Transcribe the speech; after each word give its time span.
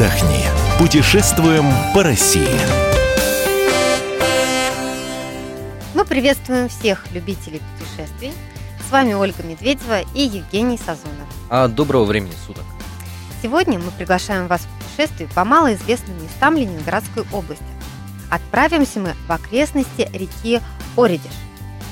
отдохни. 0.00 0.44
Путешествуем 0.78 1.66
по 1.94 2.02
России. 2.02 2.48
Мы 5.94 6.06
приветствуем 6.06 6.70
всех 6.70 7.04
любителей 7.12 7.60
путешествий. 7.78 8.32
С 8.88 8.90
вами 8.90 9.12
Ольга 9.12 9.42
Медведева 9.42 10.00
и 10.14 10.22
Евгений 10.22 10.78
Сазонов. 10.78 11.28
А 11.50 11.68
доброго 11.68 12.04
времени 12.04 12.32
суток. 12.46 12.64
Сегодня 13.42 13.78
мы 13.78 13.90
приглашаем 13.90 14.46
вас 14.46 14.62
в 14.62 14.84
путешествие 14.84 15.28
по 15.34 15.44
малоизвестным 15.44 16.22
местам 16.22 16.56
Ленинградской 16.56 17.24
области. 17.30 17.62
Отправимся 18.30 19.00
мы 19.00 19.14
в 19.28 19.32
окрестности 19.32 20.08
реки 20.14 20.60
Оридиш. 20.96 21.30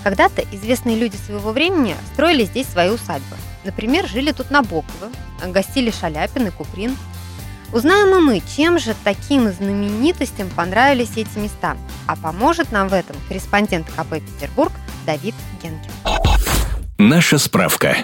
Когда-то 0.03 0.43
известные 0.53 0.97
люди 0.97 1.17
своего 1.17 1.53
времени 1.53 1.95
строили 2.15 2.45
здесь 2.45 2.69
свои 2.69 2.89
усадьбы. 2.89 3.37
Например, 3.65 4.09
жили 4.09 4.33
тут 4.33 4.51
Набоковы, 4.51 5.11
гостили 5.49 5.91
Шаляпин 5.91 6.47
и 6.47 6.51
Куприн. 6.51 6.97
Узнаем 7.73 8.17
и 8.17 8.21
мы, 8.21 8.43
чем 8.57 8.79
же 8.79 8.95
таким 9.05 9.51
знаменитостям 9.53 10.49
понравились 10.51 11.11
эти 11.17 11.39
места. 11.39 11.77
А 12.07 12.17
поможет 12.17 12.73
нам 12.73 12.89
в 12.89 12.95
этом 12.95 13.17
корреспондент 13.29 13.87
КП 13.95 14.15
«Петербург» 14.15 14.73
Давид 15.05 15.35
Генкин. 15.63 15.91
Наша 16.99 17.39
справка. 17.39 17.97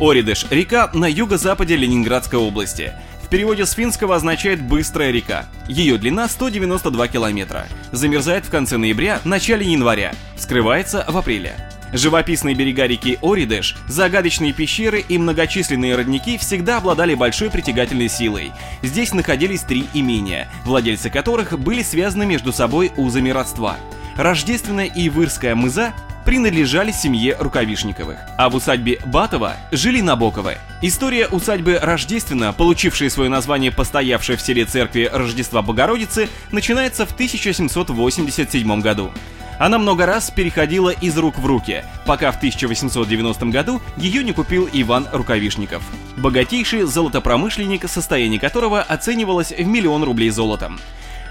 Оридыш– 0.00 0.46
река 0.50 0.90
на 0.94 1.06
юго-западе 1.06 1.76
Ленинградской 1.76 2.38
области. 2.38 2.92
В 3.24 3.28
переводе 3.28 3.66
с 3.66 3.72
финского 3.72 4.14
означает 4.14 4.62
«быстрая 4.62 5.10
река». 5.10 5.46
Ее 5.68 5.98
длина 5.98 6.28
192 6.28 7.08
километра. 7.08 7.66
Замерзает 7.90 8.46
в 8.46 8.50
конце 8.50 8.76
ноября, 8.76 9.20
начале 9.24 9.66
января. 9.66 10.14
Скрывается 10.38 11.04
в 11.08 11.16
апреле. 11.16 11.56
Живописные 11.92 12.54
берега 12.54 12.86
реки 12.86 13.18
Оридеш, 13.22 13.76
загадочные 13.88 14.52
пещеры 14.52 15.04
и 15.08 15.18
многочисленные 15.18 15.94
родники 15.94 16.36
всегда 16.38 16.78
обладали 16.78 17.14
большой 17.14 17.50
притягательной 17.50 18.08
силой. 18.08 18.52
Здесь 18.82 19.12
находились 19.12 19.62
три 19.62 19.86
имения, 19.94 20.48
владельцы 20.64 21.10
которых 21.10 21.58
были 21.58 21.82
связаны 21.82 22.26
между 22.26 22.52
собой 22.52 22.92
узами 22.96 23.30
родства. 23.30 23.76
Рождественная 24.16 24.86
и 24.86 25.08
Вырская 25.08 25.54
мыза 25.54 25.94
принадлежали 26.24 26.90
семье 26.90 27.36
Рукавишниковых, 27.38 28.18
а 28.36 28.50
в 28.50 28.56
усадьбе 28.56 28.98
Батова 29.06 29.56
жили 29.70 30.00
Набоковы. 30.00 30.56
История 30.82 31.28
усадьбы 31.28 31.78
Рождественно, 31.80 32.52
получившей 32.52 33.10
свое 33.10 33.30
название 33.30 33.70
постоявшей 33.70 34.36
в 34.36 34.40
селе 34.40 34.64
церкви 34.64 35.08
Рождества 35.10 35.62
Богородицы, 35.62 36.28
начинается 36.50 37.06
в 37.06 37.12
1787 37.12 38.80
году. 38.80 39.12
Она 39.58 39.78
много 39.78 40.04
раз 40.04 40.30
переходила 40.30 40.90
из 40.90 41.16
рук 41.16 41.38
в 41.38 41.46
руки, 41.46 41.84
пока 42.04 42.30
в 42.30 42.36
1890 42.36 43.46
году 43.46 43.80
ее 43.96 44.22
не 44.22 44.32
купил 44.32 44.68
Иван 44.70 45.08
Рукавишников. 45.12 45.82
Богатейший 46.16 46.82
золотопромышленник, 46.82 47.88
состояние 47.88 48.38
которого 48.38 48.82
оценивалось 48.82 49.52
в 49.52 49.66
миллион 49.66 50.04
рублей 50.04 50.30
золотом. 50.30 50.78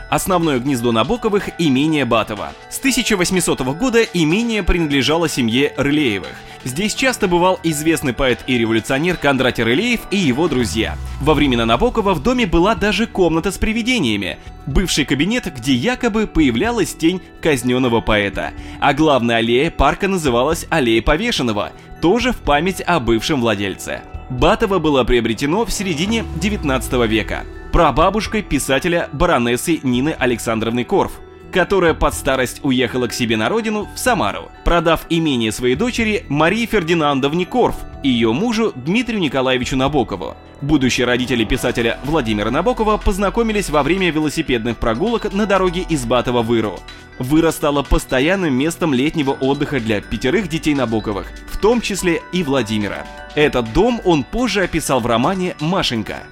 Основное 0.10 0.60
гнездо 0.60 0.92
Набоковых– 0.92 1.50
имение 1.58 2.06
Батова. 2.06 2.54
С 2.70 2.78
1800 2.78 3.62
года 3.78 4.04
имение 4.04 4.62
принадлежало 4.62 5.28
семье 5.28 5.74
Рылеевых. 5.78 6.34
Здесь 6.64 6.94
часто 6.94 7.28
бывал 7.28 7.60
известный 7.64 8.14
поэт 8.14 8.40
и 8.46 8.58
революционер 8.58 9.18
Кондратий 9.18 9.64
Рылеев 9.64 10.02
и 10.12 10.18
его 10.18 10.48
друзья. 10.48 10.96
Во 11.22 11.34
времена 11.34 11.66
Набокова 11.66 12.14
в 12.14 12.22
доме 12.22 12.46
была 12.46 12.76
даже 12.76 13.08
комната 13.08 13.52
с 13.52 13.58
привидениями. 13.58 14.38
Бывший 14.68 15.06
кабинет, 15.06 15.52
где 15.56 15.74
якобы 15.74 16.28
появлялась 16.28 16.94
тень 16.94 17.22
казненного 17.42 18.02
поэта. 18.02 18.52
А 18.80 18.94
главная 18.94 19.38
аллея 19.38 19.72
парка 19.72 20.08
называлась 20.08 20.68
Аллея 20.70 21.02
Повешенного, 21.02 21.72
тоже 22.02 22.32
в 22.32 22.38
память 22.38 22.82
о 22.82 23.00
бывшем 23.00 23.42
владельце. 23.42 24.02
Батово 24.30 24.80
было 24.80 25.04
приобретено 25.04 25.66
в 25.66 25.72
середине 25.72 26.26
19 26.42 26.94
века 27.08 27.46
прабабушкой 27.76 28.42
писателя 28.42 29.10
баронессы 29.12 29.82
Нины 29.84 30.16
Александровны 30.18 30.86
Корф, 30.86 31.20
которая 31.52 31.94
под 31.94 32.14
старость 32.14 32.62
уехала 32.64 33.08
к 33.08 33.14
себе 33.14 33.36
на 33.36 33.50
родину 33.50 33.90
в 33.94 34.00
Самару, 34.00 34.50
продав 34.64 35.06
имение 35.10 35.52
своей 35.52 35.76
дочери 35.76 36.26
Марии 36.30 36.68
Фердинандовне 36.68 37.46
Корф 37.46 37.76
и 38.02 38.08
ее 38.08 38.32
мужу 38.32 38.72
Дмитрию 38.78 39.20
Николаевичу 39.20 39.76
Набокову. 39.76 40.38
Будущие 40.62 41.06
родители 41.06 41.44
писателя 41.44 42.00
Владимира 42.06 42.50
Набокова 42.50 42.96
познакомились 42.96 43.70
во 43.70 43.84
время 43.84 44.10
велосипедных 44.10 44.78
прогулок 44.78 45.34
на 45.34 45.46
дороге 45.46 45.86
из 45.90 46.06
Батова 46.06 46.44
в 46.44 46.56
Иру. 46.56 46.80
Выра 47.20 47.52
стала 47.52 47.84
постоянным 47.84 48.54
местом 48.54 48.94
летнего 48.94 49.32
отдыха 49.32 49.82
для 49.82 50.00
пятерых 50.00 50.48
детей 50.48 50.76
Набоковых, 50.76 51.28
в 51.52 51.58
том 51.58 51.82
числе 51.82 52.22
и 52.32 52.42
Владимира. 52.42 53.06
Этот 53.36 53.74
дом 53.74 54.00
он 54.06 54.24
позже 54.24 54.64
описал 54.64 55.02
в 55.02 55.08
романе 55.08 55.58
«Машенька». 55.60 56.24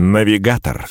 Навигатор. 0.00 0.86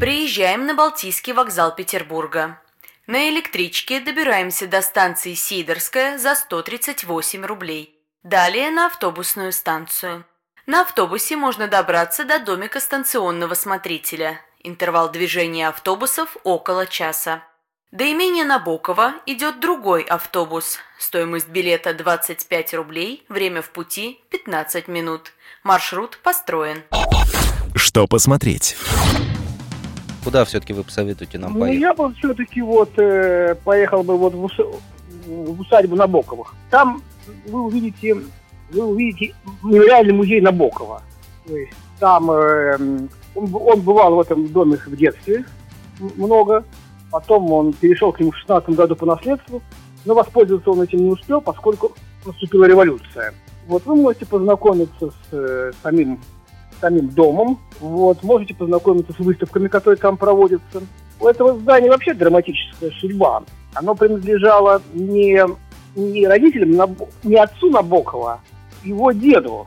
Приезжаем 0.00 0.64
на 0.64 0.72
Балтийский 0.72 1.34
вокзал 1.34 1.74
Петербурга. 1.74 2.58
На 3.06 3.28
электричке 3.28 4.00
добираемся 4.00 4.66
до 4.66 4.80
станции 4.80 5.34
Сидорская 5.34 6.16
за 6.16 6.34
138 6.34 7.44
рублей. 7.44 8.00
Далее 8.22 8.70
на 8.70 8.86
автобусную 8.86 9.52
станцию. 9.52 10.24
На 10.64 10.80
автобусе 10.80 11.36
можно 11.36 11.68
добраться 11.68 12.24
до 12.24 12.38
домика 12.38 12.80
станционного 12.80 13.52
смотрителя. 13.52 14.40
Интервал 14.60 15.10
движения 15.10 15.68
автобусов 15.68 16.38
около 16.42 16.86
часа. 16.86 17.42
До 17.90 18.10
имения 18.10 18.46
Набокова 18.46 19.16
идет 19.26 19.60
другой 19.60 20.02
автобус. 20.04 20.78
Стоимость 20.98 21.48
билета 21.48 21.92
25 21.92 22.72
рублей, 22.72 23.22
время 23.28 23.60
в 23.60 23.68
пути 23.68 24.24
15 24.30 24.88
минут. 24.88 25.34
Маршрут 25.62 26.18
построен. 26.22 26.84
Что 27.80 28.06
посмотреть? 28.06 28.76
Куда 30.22 30.44
все-таки 30.44 30.74
вы 30.74 30.84
посоветуете 30.84 31.38
нам 31.38 31.54
Ну, 31.54 31.60
поехать? 31.60 31.80
я 31.80 31.94
бы 31.94 32.12
все-таки 32.14 32.60
вот 32.60 32.90
э, 32.98 33.54
поехал 33.64 34.02
бы 34.02 34.18
вот 34.18 34.34
в, 34.34 34.44
ус- 34.44 34.58
в 35.26 35.60
усадьбу 35.60 35.96
Набоковых. 35.96 36.54
Там 36.70 37.02
вы 37.46 37.62
увидите, 37.62 38.16
вы 38.70 38.84
увидите 38.84 39.34
мемориальный 39.62 40.12
музей 40.12 40.42
Набокова. 40.42 41.02
То 41.46 41.56
есть 41.56 41.72
там 41.98 42.30
э, 42.30 42.76
он, 43.34 43.48
он 43.54 43.80
бывал 43.80 44.14
в 44.16 44.20
этом 44.20 44.46
доме 44.48 44.76
в 44.86 44.94
детстве 44.94 45.46
много. 46.16 46.64
Потом 47.10 47.50
он 47.50 47.72
перешел 47.72 48.12
к 48.12 48.20
нему 48.20 48.30
в 48.32 48.36
16 48.36 48.68
году 48.76 48.94
по 48.96 49.06
наследству, 49.06 49.62
но 50.04 50.14
воспользоваться 50.14 50.70
он 50.70 50.82
этим 50.82 50.98
не 50.98 51.10
успел, 51.10 51.40
поскольку 51.40 51.92
наступила 52.26 52.66
революция. 52.66 53.32
Вот 53.66 53.86
вы 53.86 53.96
можете 53.96 54.26
познакомиться 54.26 55.10
с 55.10 55.32
э, 55.32 55.72
самим 55.82 56.20
самим 56.80 57.08
домом. 57.08 57.58
Вот, 57.80 58.22
можете 58.22 58.54
познакомиться 58.54 59.12
с 59.12 59.18
выставками, 59.18 59.68
которые 59.68 59.98
там 59.98 60.16
проводятся. 60.16 60.82
У 61.20 61.26
этого 61.26 61.58
здания 61.58 61.90
вообще 61.90 62.14
драматическая 62.14 62.90
судьба. 63.00 63.42
Оно 63.74 63.94
принадлежало 63.94 64.82
не, 64.94 65.40
не 65.94 66.26
родителям, 66.26 66.96
не 67.22 67.36
отцу 67.36 67.70
Набокова, 67.70 68.40
его 68.82 69.12
деду, 69.12 69.66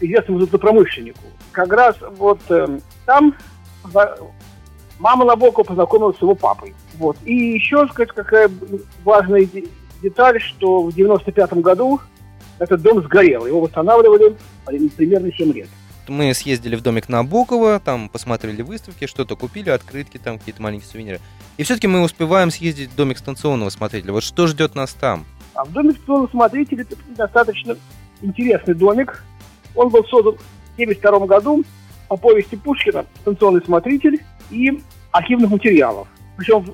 известному 0.00 0.40
золотопромышленнику. 0.40 1.20
Как 1.52 1.72
раз 1.72 1.96
вот 2.16 2.40
э, 2.48 2.78
там 3.04 3.34
мама 4.98 5.24
Набокова 5.24 5.64
познакомилась 5.64 6.16
с 6.16 6.22
его 6.22 6.34
папой. 6.34 6.74
Вот. 6.98 7.16
И 7.24 7.34
еще, 7.34 7.86
сказать, 7.88 8.10
какая 8.12 8.50
важная 9.04 9.44
де- 9.44 9.68
деталь, 10.02 10.40
что 10.40 10.82
в 10.82 10.92
95 10.92 11.52
году 11.54 12.00
этот 12.58 12.82
дом 12.82 13.02
сгорел. 13.02 13.46
Его 13.46 13.60
восстанавливали 13.60 14.36
примерно 14.96 15.32
7 15.32 15.52
лет. 15.52 15.68
Мы 16.08 16.32
съездили 16.34 16.74
в 16.76 16.80
домик 16.80 17.08
Набокова, 17.08 17.80
там 17.80 18.08
посмотрели 18.08 18.62
выставки, 18.62 19.06
что-то 19.06 19.36
купили, 19.36 19.70
открытки, 19.70 20.18
там 20.18 20.38
какие-то 20.38 20.62
маленькие 20.62 20.88
сувениры. 20.88 21.20
И 21.56 21.62
все-таки 21.62 21.86
мы 21.86 22.02
успеваем 22.02 22.50
съездить 22.50 22.90
в 22.90 22.96
домик 22.96 23.18
станционного 23.18 23.70
смотрителя. 23.70 24.12
Вот 24.12 24.22
что 24.22 24.46
ждет 24.46 24.74
нас 24.74 24.94
там? 24.94 25.26
А 25.54 25.64
в 25.64 25.72
доме 25.72 25.92
станционного 25.92 26.30
смотрителя 26.30 26.82
это 26.82 26.96
достаточно 27.16 27.76
интересный 28.22 28.74
домик. 28.74 29.22
Он 29.74 29.88
был 29.88 30.04
создан 30.04 30.34
в 30.34 30.72
1972 30.74 31.26
году 31.26 31.64
по 32.08 32.16
повести 32.16 32.56
Пушкина 32.56 33.04
«Станционный 33.20 33.62
смотритель» 33.62 34.22
и 34.50 34.82
архивных 35.12 35.50
материалов. 35.50 36.08
Причем 36.36 36.64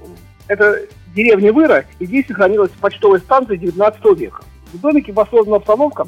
это 0.47 0.81
деревня 1.15 1.53
Выра, 1.53 1.85
и 1.99 2.07
здесь 2.07 2.27
сохранилась 2.27 2.71
почтовая 2.81 3.21
станция 3.21 3.57
19 3.57 4.19
века. 4.19 4.43
В 4.73 4.79
домике 4.79 5.13
воссоздана 5.13 5.57
обстановка, 5.57 6.07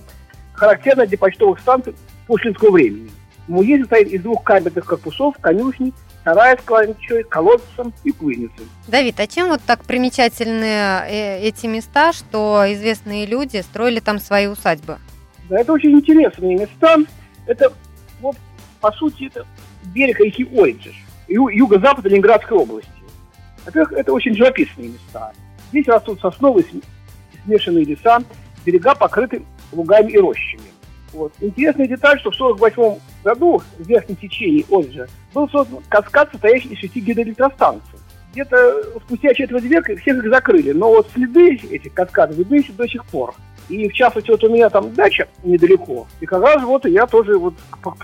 характерная 0.56 1.06
для 1.06 1.18
почтовых 1.18 1.60
станций 1.60 1.94
пушкинского 2.26 2.72
времени. 2.72 3.10
Музей 3.46 3.78
состоит 3.80 4.08
из 4.08 4.22
двух 4.22 4.42
камерных 4.42 4.84
корпусов, 4.84 5.36
конюшни, 5.40 5.92
сарая 6.24 6.56
с 6.56 6.62
кладничой, 6.62 7.22
колодцем 7.22 7.92
и 8.02 8.10
кузницей. 8.10 8.66
Давид, 8.88 9.20
а 9.20 9.26
чем 9.28 9.48
вот 9.48 9.60
так 9.64 9.84
примечательны 9.84 10.64
э, 10.64 11.38
эти 11.42 11.66
места, 11.66 12.12
что 12.12 12.64
известные 12.66 13.26
люди 13.26 13.58
строили 13.58 14.00
там 14.00 14.18
свои 14.18 14.46
усадьбы? 14.48 14.98
Да, 15.48 15.60
это 15.60 15.72
очень 15.72 15.92
интересные 15.92 16.58
места. 16.58 16.96
Это, 17.46 17.72
вот, 18.20 18.36
по 18.80 18.90
сути, 18.90 19.26
это 19.26 19.46
берег 19.94 20.18
реки 20.18 20.44
Ойджиш, 20.44 20.96
ю- 21.28 21.48
юго-запад 21.48 22.04
Ленинградской 22.06 22.58
области. 22.58 22.90
Во-первых, 23.64 23.92
это 23.92 24.12
очень 24.12 24.34
живописные 24.34 24.88
места. 24.88 25.32
Здесь 25.70 25.86
растут 25.86 26.20
сосновые 26.20 26.64
см- 26.64 26.84
смешанные 27.44 27.84
леса, 27.84 28.18
берега 28.64 28.96
покрыты 28.96 29.42
лугами 29.72 30.10
и 30.12 30.18
рощами. 30.18 30.62
Вот. 31.12 31.32
Интересная 31.40 31.86
деталь, 31.86 32.18
что 32.20 32.30
в 32.30 32.34
1948 32.34 33.00
году 33.24 33.62
в 33.78 33.88
верхнем 33.88 34.16
течении 34.16 34.66
Ольджа 34.68 35.06
был 35.32 35.48
создан 35.48 35.80
каскад, 35.88 36.30
состоящий 36.30 36.68
из 36.68 36.78
шести 36.78 37.00
гидроэлектростанций. 37.00 37.98
Где-то 38.32 39.00
спустя 39.06 39.32
четверть 39.32 39.64
века 39.64 39.96
всех 39.96 40.22
их 40.22 40.30
закрыли, 40.30 40.72
но 40.72 40.88
вот 40.88 41.08
следы 41.14 41.54
этих 41.70 41.94
каскадов 41.94 42.36
видны 42.36 42.62
до 42.76 42.86
сих 42.86 43.04
пор. 43.06 43.34
И 43.68 43.88
в 43.88 43.92
частности, 43.94 44.30
вот 44.30 44.44
у 44.44 44.48
меня 44.48 44.68
там 44.68 44.92
дача 44.94 45.26
недалеко. 45.42 46.06
И 46.20 46.26
как 46.26 46.42
раз 46.42 46.62
вот 46.62 46.84
я 46.84 47.06
тоже 47.06 47.36
вот 47.38 47.54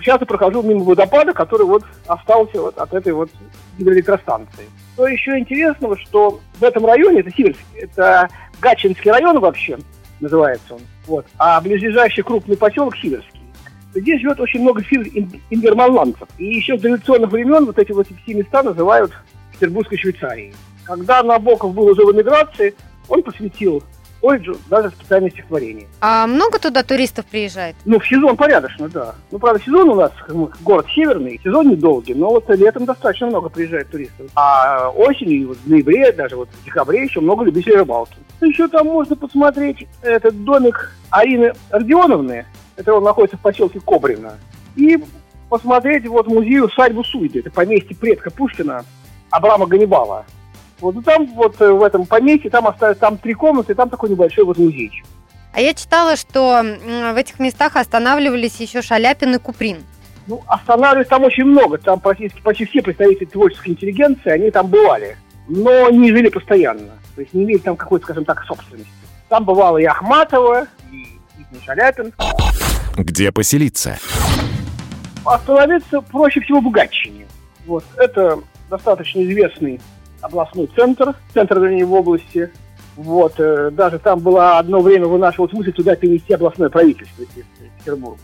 часто 0.01 0.27
прохожу 0.27 0.63
мимо 0.63 0.83
водопада, 0.83 1.33
который 1.33 1.67
вот 1.67 1.85
остался 2.07 2.61
вот 2.61 2.79
от 2.79 2.93
этой 2.95 3.13
вот 3.13 3.31
гидроэлектростанции. 3.79 4.69
Что 4.95 5.07
еще 5.07 5.39
интересного, 5.39 5.97
что 5.99 6.41
в 6.59 6.65
этом 6.65 6.85
районе, 6.87 7.21
это 7.21 7.31
Сибирск, 7.31 7.61
это 7.75 8.29
Гатчинский 8.61 9.11
район 9.11 9.39
вообще 9.39 9.79
называется 10.23 10.75
он, 10.75 10.81
вот, 11.07 11.27
а 11.39 11.61
ближайший 11.61 12.23
крупный 12.23 12.57
поселок 12.57 12.97
Сиверский. 12.97 13.41
Здесь 13.95 14.23
живет 14.23 14.41
очень 14.41 14.63
много 14.63 14.81
ингерманландцев. 14.81 16.27
И 16.39 16.47
еще 16.47 16.79
с 16.79 16.81
дореволюционных 16.81 17.31
времен 17.31 17.67
вот 17.67 17.79
эти 17.79 17.93
вот 17.93 18.07
все 18.23 18.35
места 18.35 18.63
называют 18.63 19.13
Петербургской 19.53 19.99
Швейцарией. 19.99 20.55
Когда 20.85 21.23
Набоков 21.23 21.75
был 21.75 21.85
уже 21.85 22.05
в 22.07 22.13
эмиграции, 22.13 22.75
он 23.09 23.23
посвятил 23.23 23.83
колледжу 24.23 24.57
даже 24.71 24.91
специальное 24.91 25.31
стихотворение. 25.31 25.89
А 26.01 26.27
много 26.27 26.59
туда 26.59 26.83
туристов 26.83 27.27
приезжает? 27.27 27.75
Ну, 27.85 27.99
в 27.99 28.07
сезон 28.07 28.37
порядочно, 28.37 28.89
да. 28.89 29.15
Ну, 29.33 29.39
правда, 29.39 29.61
сезон 29.63 29.91
у 29.91 29.95
нас 29.97 30.13
город 30.63 30.87
северный, 30.95 31.41
сезон 31.43 31.69
недолгий, 31.69 32.15
но 32.15 32.31
вот 32.31 32.49
летом 32.49 32.85
достаточно 32.85 33.27
много 33.27 33.49
приезжает 33.49 33.91
туристов. 33.91 34.31
А 34.37 34.89
осенью, 34.91 35.49
вот 35.49 35.59
в 35.59 35.69
ноябре, 35.69 36.13
даже 36.13 36.37
вот 36.37 36.49
в 36.49 36.65
декабре 36.65 37.03
еще 37.03 37.21
много 37.21 37.45
любителей 37.45 37.77
рыбалки. 37.77 38.17
Еще 38.41 38.69
там 38.69 38.87
можно 38.87 39.17
посмотреть 39.17 39.87
этот 40.03 40.45
домик 40.45 40.97
Арины 41.11 41.53
Родионовны, 41.71 42.47
это 42.77 42.95
он 42.95 43.05
находится 43.05 43.37
в 43.37 43.41
поселке 43.41 43.81
Кобрина, 43.81 44.39
и 44.77 45.03
посмотреть 45.49 46.07
вот 46.07 46.27
музей 46.29 46.61
усадьбу 46.61 47.05
Суйды, 47.05 47.41
это 47.41 47.51
поместье 47.51 47.95
предка 47.95 48.31
Пушкина 48.31 48.85
Абрама 49.31 49.67
Ганнибала. 49.67 50.25
Вот, 50.83 50.97
ну, 50.97 51.03
там 51.03 51.27
вот 51.35 51.61
э, 51.61 51.71
в 51.71 51.81
этом 51.85 52.05
поместье, 52.07 52.51
там 52.51 52.67
остались 52.67 52.99
там 52.99 53.17
три 53.17 53.35
комнаты, 53.35 53.73
там 53.73 53.89
такой 53.89 54.11
небольшой 54.11 54.45
вот 54.45 54.59
музейчик. 54.59 55.07
А 55.53 55.61
я 55.61 55.75
читала, 55.75 56.17
что 56.17 56.61
в 56.61 57.17
этих 57.17 57.39
местах 57.39 57.77
останавливались 57.77 58.57
еще 58.57 58.83
Шаляпин 58.83 59.37
и 59.37 59.39
Куприн. 59.39 59.85
Ну, 60.27 60.43
останавливались 60.47 61.09
там 61.09 61.23
очень 61.23 61.45
много. 61.45 61.79
Там 61.79 62.01
практически 62.01 62.41
почти 62.41 62.65
все 62.65 62.83
представители 62.83 63.27
творческой 63.27 63.69
интеллигенции, 63.69 64.31
они 64.31 64.51
там 64.51 64.67
бывали. 64.67 65.17
Но 65.47 65.89
не 65.91 66.11
жили 66.11 66.31
постоянно. 66.31 66.91
То 67.15 67.21
есть 67.21 67.33
не 67.33 67.45
имели 67.45 67.59
там 67.59 67.77
какой-то, 67.77 68.07
скажем 68.07 68.25
так, 68.25 68.43
собственности. 68.45 68.91
Там 69.29 69.45
бывало 69.45 69.79
и 69.79 69.85
Ахматова, 69.85 70.67
и, 70.91 70.97
и 70.97 71.65
Шаляпин. 71.65 72.13
Где 72.97 73.31
поселиться? 73.31 73.99
Остановиться 75.25 76.01
проще 76.01 76.41
всего 76.41 76.61
в 76.61 76.71
Гатчине. 76.71 77.27
Вот. 77.67 77.85
Это 77.99 78.41
достаточно 78.69 79.23
известный 79.23 79.81
областной 80.23 80.69
центр, 80.75 81.15
центр, 81.35 81.59
вернее, 81.59 81.85
в 81.85 81.93
области. 81.93 82.51
Вот, 82.97 83.35
э, 83.39 83.71
даже 83.71 83.99
там 83.99 84.21
было 84.21 84.59
одно 84.59 84.81
время 84.81 85.07
вынашивалась 85.07 85.53
мысль 85.53 85.73
туда 85.73 85.97
перенести 85.97 86.33
областное 86.35 86.69
правительство 86.69 87.23
из 87.23 87.29
Петербурга. 87.79 88.21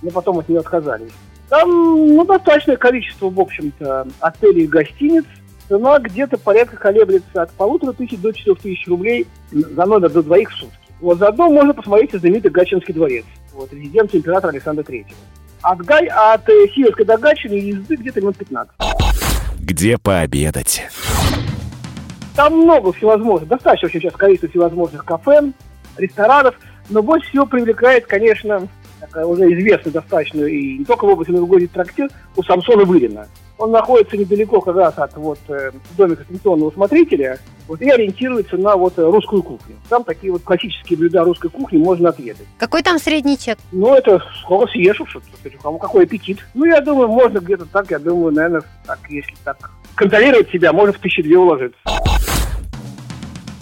Но 0.00 0.10
потом 0.10 0.38
от 0.38 0.48
нее 0.48 0.60
отказались. 0.60 1.12
Там, 1.48 1.68
ну, 1.68 2.24
достаточное 2.24 2.76
количество, 2.76 3.28
в 3.28 3.38
общем-то, 3.38 4.06
отелей 4.20 4.64
и 4.64 4.68
гостиниц. 4.68 5.24
Цена 5.68 5.98
где-то 5.98 6.38
порядка 6.38 6.76
колеблется 6.76 7.42
от 7.42 7.50
полутора 7.52 7.92
тысяч 7.92 8.18
до 8.18 8.32
четырех 8.32 8.60
тысяч 8.60 8.86
рублей 8.88 9.26
за 9.50 9.86
номер 9.86 10.10
до 10.10 10.22
двоих 10.22 10.50
в 10.50 10.54
сутки. 10.54 10.76
Вот 11.00 11.18
заодно 11.18 11.50
можно 11.50 11.74
посмотреть 11.74 12.12
знаменитый 12.12 12.50
Гатчинский 12.50 12.94
дворец, 12.94 13.24
вот, 13.52 13.72
резиденцию 13.72 14.20
императора 14.20 14.52
Александра 14.52 14.82
Третьего. 14.84 15.18
От, 15.62 15.78
Гай, 15.78 16.06
от 16.06 16.48
э, 16.48 16.68
Сиверска 16.74 17.04
до 17.04 17.18
Гатчины 17.18 17.54
езды 17.54 17.96
где-то 17.96 18.20
минут 18.20 18.36
15. 18.36 18.72
Где 19.60 19.98
пообедать? 19.98 20.82
Там 22.34 22.54
много 22.54 22.92
всевозможных, 22.92 23.48
достаточно 23.48 23.86
очень 23.86 24.00
сейчас 24.00 24.14
количество 24.14 24.48
всевозможных 24.48 25.04
кафе, 25.04 25.52
ресторанов, 25.98 26.54
но 26.88 27.02
больше 27.02 27.28
всего 27.28 27.46
привлекает, 27.46 28.06
конечно, 28.06 28.68
такая 29.00 29.26
уже 29.26 29.52
известная 29.52 29.92
достаточно 29.92 30.44
и 30.44 30.78
не 30.78 30.84
только 30.84 31.04
в 31.04 31.08
области, 31.08 31.30
но 31.30 31.38
и 31.38 31.40
в 31.42 31.46
городе 31.46 31.68
трактир 31.68 32.08
у 32.36 32.42
Самсона 32.42 32.84
Вырина. 32.84 33.26
Он 33.58 33.70
находится 33.70 34.16
недалеко 34.16 34.60
как 34.60 34.74
раз 34.74 34.98
от 34.98 35.16
вот, 35.16 35.38
э, 35.48 35.70
домика 35.96 36.24
станционного 36.24 36.70
смотрителя 36.72 37.38
вот, 37.68 37.80
и 37.80 37.88
ориентируется 37.88 38.56
на 38.56 38.76
вот 38.76 38.98
э, 38.98 39.02
русскую 39.02 39.42
кухню. 39.42 39.76
Там 39.88 40.02
такие 40.02 40.32
вот 40.32 40.42
классические 40.42 40.98
блюда 40.98 41.22
русской 41.22 41.48
кухни 41.48 41.78
можно 41.78 42.08
отведать. 42.08 42.46
Какой 42.58 42.82
там 42.82 42.98
средний 42.98 43.38
чек? 43.38 43.58
Ну, 43.70 43.94
это 43.94 44.20
сколько 44.40 44.66
съешь, 44.72 44.96
что 45.06 45.20
у 45.20 45.62
кого 45.62 45.78
какой 45.78 46.04
аппетит. 46.04 46.38
Ну, 46.54 46.64
я 46.64 46.80
думаю, 46.80 47.08
можно 47.08 47.38
где-то 47.38 47.66
так, 47.66 47.90
я 47.90 47.98
думаю, 47.98 48.32
наверное, 48.32 48.62
так, 48.84 48.98
если 49.10 49.34
так 49.44 49.70
контролировать 49.94 50.50
себя, 50.50 50.72
можно 50.72 50.92
в 50.92 50.98
тысячи 50.98 51.22
две 51.22 51.38
уложиться. 51.38 51.78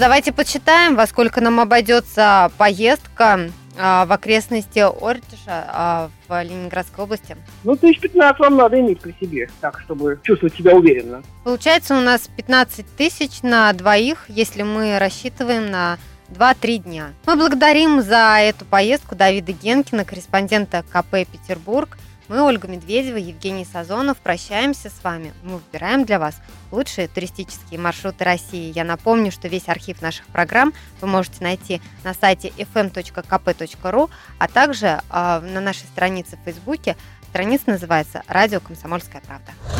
Давайте 0.00 0.32
подсчитаем, 0.32 0.96
во 0.96 1.06
сколько 1.06 1.42
нам 1.42 1.60
обойдется 1.60 2.50
поездка 2.56 3.50
а, 3.78 4.06
в 4.06 4.12
окрестности 4.12 4.78
Ордиша 4.78 5.66
а, 5.68 6.10
в 6.26 6.42
Ленинградской 6.42 7.04
области? 7.04 7.36
Ну, 7.64 7.76
тысяч 7.76 8.00
пятнадцать 8.00 8.40
вам 8.40 8.56
надо 8.56 8.80
иметь 8.80 8.98
при 9.00 9.14
себе, 9.20 9.50
так, 9.60 9.78
чтобы 9.80 10.18
чувствовать 10.22 10.54
себя 10.54 10.74
уверенно. 10.74 11.22
Получается 11.44 11.94
у 11.98 12.00
нас 12.00 12.30
15 12.34 12.86
тысяч 12.96 13.42
на 13.42 13.70
двоих, 13.74 14.24
если 14.28 14.62
мы 14.62 14.98
рассчитываем 14.98 15.70
на 15.70 15.98
2-3 16.30 16.78
дня. 16.78 17.10
Мы 17.26 17.36
благодарим 17.36 18.00
за 18.00 18.38
эту 18.40 18.64
поездку 18.64 19.14
Давида 19.14 19.52
Генкина, 19.52 20.06
корреспондента 20.06 20.82
КП 20.90 21.30
«Петербург», 21.30 21.98
мы, 22.30 22.42
Ольга 22.42 22.68
Медведева, 22.68 23.16
Евгений 23.16 23.64
Сазонов, 23.64 24.18
прощаемся 24.18 24.88
с 24.88 25.02
вами. 25.02 25.34
Мы 25.42 25.58
выбираем 25.58 26.04
для 26.04 26.20
вас 26.20 26.36
лучшие 26.70 27.08
туристические 27.08 27.80
маршруты 27.80 28.22
России. 28.22 28.72
Я 28.72 28.84
напомню, 28.84 29.32
что 29.32 29.48
весь 29.48 29.68
архив 29.68 30.00
наших 30.00 30.26
программ 30.26 30.72
вы 31.00 31.08
можете 31.08 31.42
найти 31.42 31.82
на 32.04 32.14
сайте 32.14 32.52
fm.kp.ru, 32.56 34.10
а 34.38 34.48
также 34.48 34.86
э, 34.86 35.40
на 35.40 35.60
нашей 35.60 35.86
странице 35.86 36.36
в 36.36 36.44
Фейсбуке. 36.44 36.96
Страница 37.30 37.64
называется 37.66 38.22
«Радио 38.28 38.60
Комсомольская 38.60 39.22
правда». 39.26 39.79